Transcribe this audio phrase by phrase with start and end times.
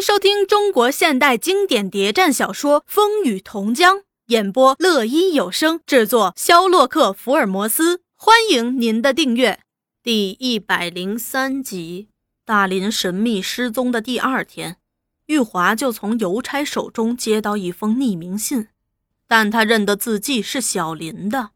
[0.00, 8.00] 迎收听中国现代经典谍战小说《风雨同江》，演播乐一有声，制作肖洛克福尔摩斯。
[8.16, 9.60] 欢迎您的订阅。
[10.02, 12.08] 第一百零三集，
[12.46, 14.78] 大林神秘失踪的第二天，
[15.26, 18.68] 玉华就从邮差手中接到一封匿名信，
[19.28, 21.50] 但他认得字迹是小林的。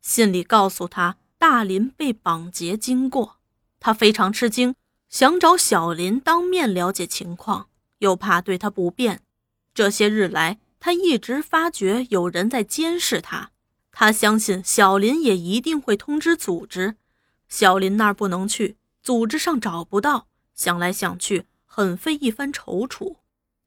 [0.00, 3.38] 信里告诉他，大林被绑劫经过，
[3.80, 4.76] 他非常吃惊。
[5.08, 7.67] 想找小林当面了解情况，
[7.98, 9.22] 又怕对他不便。
[9.74, 13.50] 这些日来，他一直发觉有人在监视他。
[13.92, 16.96] 他相信小林也一定会通知组织。
[17.48, 20.28] 小林那儿不能去，组织上找不到。
[20.54, 23.16] 想来想去，很费一番踌躇。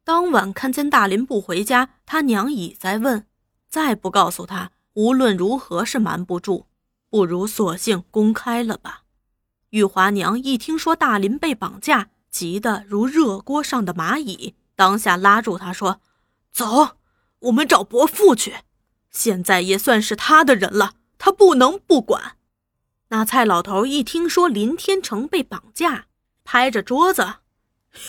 [0.03, 3.25] 当晚看见大林不回家，他娘已在问。
[3.70, 6.66] 再不告诉他，无论如何是瞒不住，
[7.09, 9.03] 不如索性公开了吧。
[9.70, 16.02] 玉华娘一听说大林被绑架，急得如热锅上的蚂蚁，当下拉住他说
[16.52, 16.98] ：“走，
[17.39, 18.56] 我们找伯父去。
[19.11, 22.38] 现在也算是他的人了，他不能不管。”
[23.09, 26.06] 那蔡老头一听说林天成被绑架，
[26.45, 27.36] 拍着桌子：“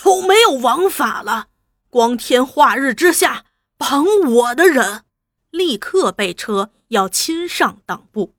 [0.05, 1.49] 有没有王法了？
[1.89, 3.45] 光天化日之下
[3.77, 5.03] 绑我的人，
[5.51, 8.33] 立刻备车要亲上党部。”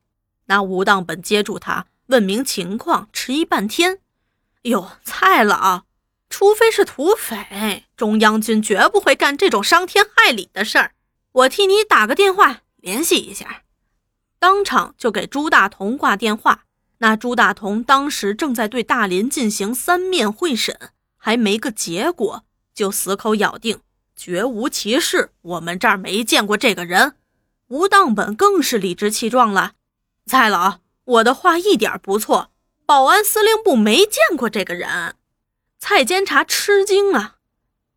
[0.47, 1.87] 那吴当本接住他。
[2.09, 4.01] 问明情况，迟疑半天。
[4.65, 5.83] 哟，蔡老，
[6.31, 10.93] 除非是土匪，中央军绝不会干这种伤天害理的事儿。
[11.33, 13.65] 我替你打个电话联系一下。
[14.39, 16.65] 当场就给朱大同挂电话。
[16.99, 20.79] 那朱大同当时正在对大林进行三面会审，
[21.19, 23.81] 还没个结果，就死口咬定
[24.17, 27.17] 绝无其事，我们这儿没见过这个人。
[27.69, 29.73] 吴当本更是理直气壮了，
[30.25, 30.79] 蔡老。
[31.05, 32.51] 我的话一点不错，
[32.87, 35.17] 保安司令部没见过这个人。
[35.79, 37.37] 蔡监察吃惊啊，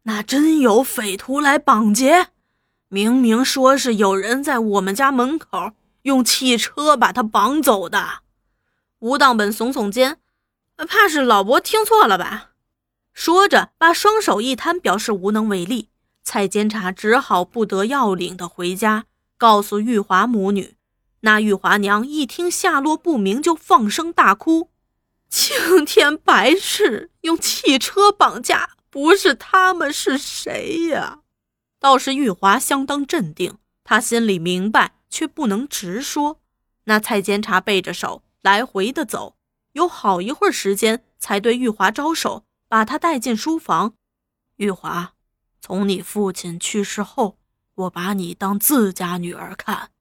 [0.04, 2.28] 那真有匪徒来绑劫？
[2.90, 8.20] 明明说是有人在我们家门口用汽车把他绑走的。
[9.00, 10.20] 吴当本耸耸肩，
[10.88, 12.52] 怕是老伯听错了吧？
[13.14, 15.90] 说着，把双手一摊，表示无能为力。
[16.24, 19.06] 蔡监察只好不得要领的回家，
[19.38, 20.76] 告诉玉华母女。
[21.22, 24.70] 那玉华娘一听下落不明，就放声大哭。
[25.30, 31.20] 青天白日用汽车绑架，不是他们是谁呀？
[31.80, 36.42] 倒是玉华相当镇定，他心里明白，却不能直说。
[36.86, 39.36] 那蔡监察背着手来回的走，
[39.74, 43.94] 有好一会儿时间，才对玉华招手，把他带进书房。
[44.56, 45.14] 玉华，
[45.62, 47.38] 从你父亲去世后，
[47.76, 49.92] 我把你当自家女儿看。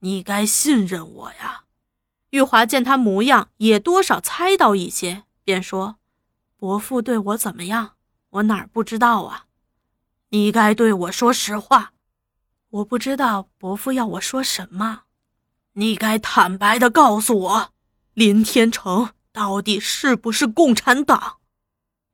[0.00, 1.62] 你该信任我呀！
[2.32, 5.96] 玉华见他模样，也多少猜到一些，便说
[6.56, 7.92] ：“伯父对我怎么样？
[8.30, 9.44] 我哪儿不知道啊？
[10.30, 11.92] 你该对我说实话。
[12.70, 15.02] 我不知道伯父要我说什么，
[15.74, 17.72] 你该坦白的告诉我，
[18.14, 21.36] 林天成到底是不是共产党？”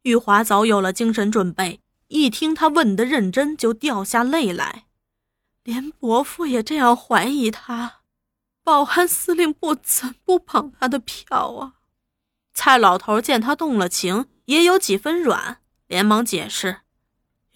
[0.03, 4.87] 玉华早有了精神准备，一听他问的认真，就掉下泪来。
[5.63, 8.01] 连伯父也这样怀疑他，
[8.69, 11.77] 保安司令部怎不绑他的票啊？
[12.53, 16.81] 蔡老头见他动了情，也有几分软，连忙解释：“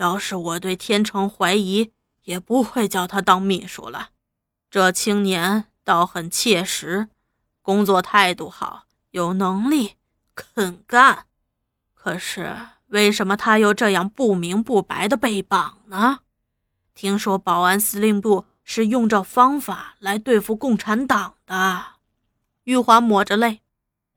[0.00, 1.92] 要是我对天成怀疑，
[2.22, 4.08] 也不会叫他当秘书了。
[4.70, 7.10] 这青年倒很切实，
[7.60, 9.96] 工作态度好，有能力，
[10.34, 11.26] 肯干。
[11.92, 12.56] 可是
[12.86, 16.20] 为什么他又这样不明不白的被绑呢？”
[16.96, 21.84] 听说保安司令部是用这方法来对付共产党的，
[22.64, 23.60] 玉华抹着泪，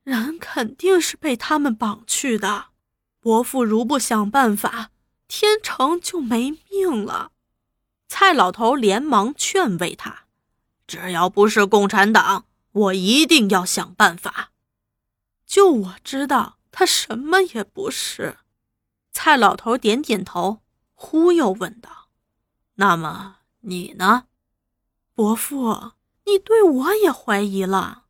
[0.04, 2.68] 人肯定是被他们绑去的。
[3.20, 4.92] 伯父如不想办法，
[5.28, 7.32] 天成就没命了。
[8.08, 10.26] 蔡老头连忙劝慰他
[10.86, 14.52] ：“只要不是共产党，我一定要想办法。”
[15.48, 18.38] 就我知道，他什么也不是。
[19.12, 20.62] 蔡老头点点头，
[20.94, 22.10] 忽又问道。
[22.76, 24.26] 那么你呢，
[25.16, 25.94] 伯父？
[26.26, 28.04] 你对我也怀疑了？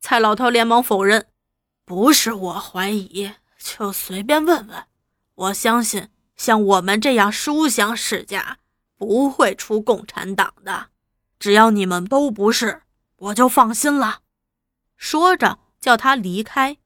[0.00, 1.26] 蔡老头连忙否认
[1.84, 4.84] ：“不是我怀疑，就随便问问。
[5.34, 8.58] 我相信像我们这样书香世家，
[8.96, 10.90] 不会出共产党的。
[11.40, 12.82] 只要你们都不是，
[13.16, 14.20] 我就放心了。”
[14.96, 16.76] 说着，叫他离开。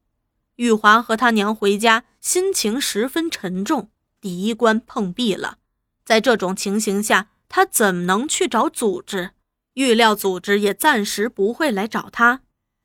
[0.55, 3.91] 玉华和他娘回家，心情十分沉重。
[4.19, 5.59] 第一关碰壁了。
[6.03, 9.33] 在这种情形下，他怎能去找组织？
[9.75, 12.41] 预料组织也暂时不会来找他。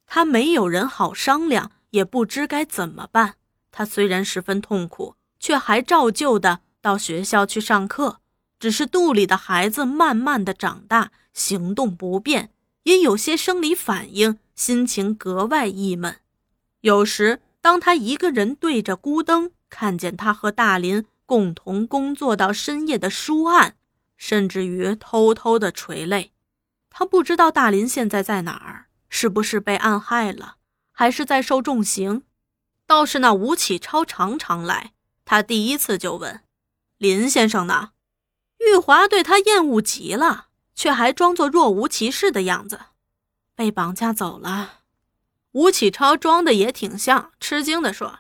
[0.07, 3.35] 他没有人好商量，也不知该怎么办。
[3.73, 8.19] 他虽然十分痛苦，却还照旧的到学校去上课，
[8.59, 12.51] 只是肚里的孩子慢慢的长大，行动不便，
[12.83, 16.17] 也有些生理反应，心情格外郁闷。
[16.81, 23.77] 有时，当他一个人对着孤灯，看见他和大林共同工作到深夜的书案，
[24.17, 26.33] 甚至于偷偷的垂泪。
[27.01, 30.57] 他不知道大林现在在哪儿，是不是被暗害了，
[30.93, 32.25] 还是在受重刑？
[32.87, 34.93] 倒是那吴启超常常来，
[35.25, 36.43] 他第一次就问
[36.99, 37.93] ：“林先生呢？”
[38.61, 42.79] 玉华对他厌恶极了，却还装作若无其事的样子。
[43.55, 44.81] 被绑架走了。
[45.53, 48.19] 吴启超装的也挺像，吃惊地说：“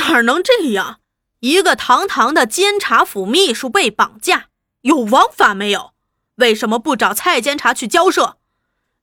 [0.00, 1.00] 哪能这样？
[1.40, 4.48] 一个堂堂的监察府秘书被绑架，
[4.80, 5.92] 有王法没有？
[6.36, 8.38] 为什么不找蔡监察去交涉？”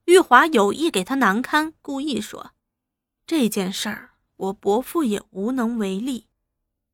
[0.06, 2.52] 玉华有意给他难堪，故意说
[3.28, 6.28] ：“这件事儿，我伯父也无能为力。”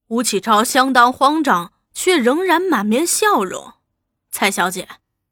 [0.10, 3.74] 吴启超相当慌张，却仍然满面笑容
[4.31, 4.88] ：“蔡小姐，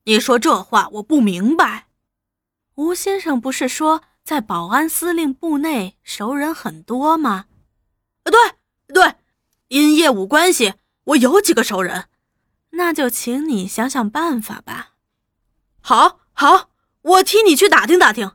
[0.05, 1.87] 你说这话我不明白。
[2.75, 7.45] 吴先生不是说……”在保安司令部内，熟人很多吗？
[8.23, 8.39] 呃，对
[8.91, 9.13] 对，
[9.67, 10.73] 因业务关系，
[11.03, 12.09] 我有几个熟人。
[12.71, 14.94] 那就请你想想办法吧。
[15.87, 16.71] 好，好，
[17.03, 18.31] 我替你去打听打听。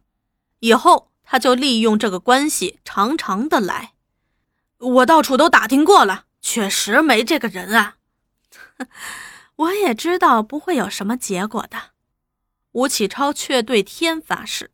[0.61, 3.95] 以后他就利用这个关系，常常的来。
[4.79, 7.97] 我到处都打听过了，确实没这个人啊。
[9.57, 11.91] 我也知道不会有什么结果的。
[12.71, 14.71] 吴启超却对天发誓。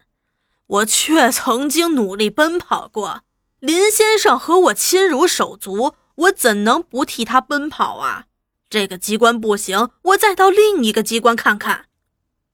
[0.67, 3.23] 我却曾经努力奔跑过，
[3.59, 8.27] 林先生和我亲如手足，我怎能不替他奔跑啊？
[8.69, 11.86] 这个机关不行，我再到另一个机关看看。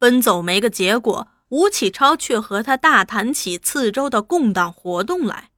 [0.03, 5.51] 奔走没个结果，吴启超却和他大谈起次州的共党活动来，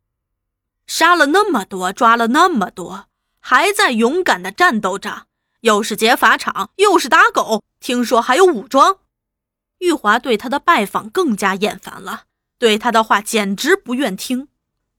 [0.87, 3.07] 杀了那么多，抓了那么多，
[3.41, 5.29] 还在勇敢的战斗着，
[5.61, 8.99] 又是劫法场，又是打狗，听说还有武装。
[9.79, 12.25] 玉华对他的拜访更加厌烦了。
[12.59, 14.49] 对他的话简直不愿听，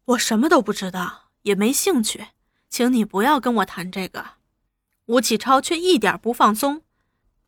[0.06, 2.30] 我什么都不知道，也没兴趣，
[2.68, 4.26] 请你不要跟我谈这个。
[5.06, 6.82] 吴启超却一点不放松。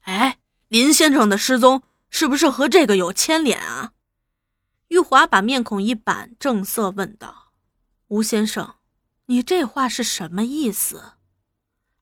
[0.02, 0.38] 哎，
[0.70, 3.94] 林先生的失踪是不是和这个有牵连啊？
[4.90, 7.52] 玉华把面孔一板，正色问道
[8.08, 8.76] ：“吴先生，
[9.28, 11.14] 你这话是什么意思？”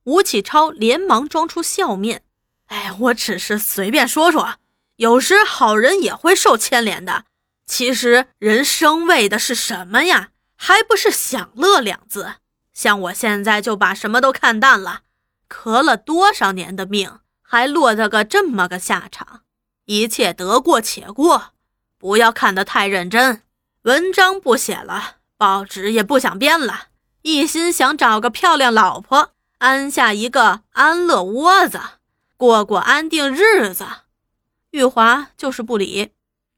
[0.06, 2.24] 吴启超连忙装出笑面
[2.68, 4.56] ：“哎，我只是随便说说，
[4.98, 7.26] 有时好人也会受牵连的。”
[7.68, 10.30] 其实人生为的是什么呀？
[10.56, 12.36] 还不是享乐两字。
[12.74, 15.02] 像我现在就把什么都看淡了，
[15.48, 19.42] 磕了多少年的命，还落得个这么个下场。
[19.86, 21.54] 一切得过且过，
[21.98, 23.44] 不要看得太认真。
[23.84, 26.88] 文章不写了，报纸也不想编了，
[27.22, 31.80] 一心想找个漂亮老婆，安下一个安乐窝子，
[32.36, 33.86] 过过安定日子。
[34.72, 36.12] 玉华就是不理。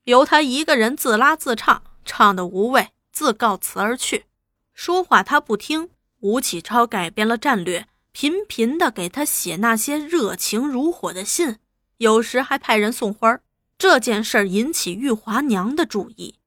[0.06, 4.25] 由他一个人自拉自唱，唱得无味，自告辞而去。
[4.74, 5.89] 说话他不听。
[6.22, 7.88] 吴启超改变了战略，
[8.19, 11.59] 频频的给他写那些热情如火的信，
[11.97, 13.41] 有时还派人送花。
[13.77, 16.39] 这件事引起玉华娘的注意，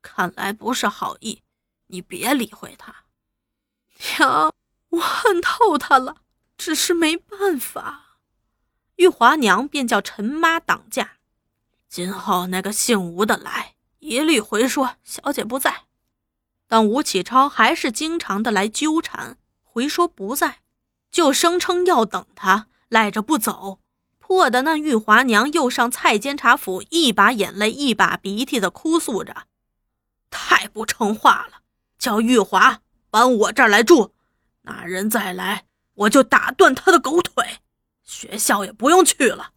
[0.00, 1.42] 看来不是好意，
[1.88, 3.04] 你别理会他。
[4.16, 4.54] 娘，
[4.88, 6.22] 我恨透他了，
[6.56, 8.16] 只是没办法。
[8.96, 11.18] 玉华娘便叫陈妈挡驾。
[11.86, 15.82] 今后那个姓吴的来，一律回说小姐不在。
[16.66, 20.60] 但吴启超还是经常的来纠缠，回说不在，
[21.10, 23.80] 就声称要等他，赖着不走，
[24.18, 29.46] 迫得那玉华娘又上蔡监察府，一把眼泪一把鼻涕的哭诉着
[30.30, 31.62] ：“太不成话了！
[31.98, 34.14] 叫玉华搬我这儿来住，
[34.62, 35.64] 那人再来，
[35.94, 37.58] 我就打断他的狗腿，
[38.04, 39.50] 学校也不用去了。”